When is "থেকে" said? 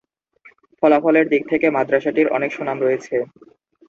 1.51-1.67